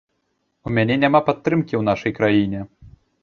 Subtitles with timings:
[0.69, 2.59] У мяне няма падтрымкі ў нашай краіне.